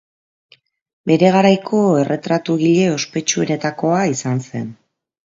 Bere 1.09 1.27
garaiko 1.35 1.81
erretratugile 2.03 2.87
ospetsuenetakoa 2.93 3.99
izan 4.15 4.41
zen. 4.49 4.65